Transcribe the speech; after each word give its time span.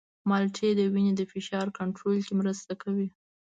مالټې 0.29 0.69
د 0.79 0.81
وینې 0.93 1.13
د 1.17 1.21
فشار 1.31 1.67
کنټرول 1.77 2.17
کې 2.25 2.33
مرسته 2.41 2.73
کوي. 2.83 3.07